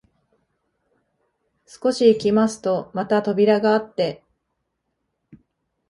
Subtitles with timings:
[1.67, 4.23] 少し行きますとまた扉があって、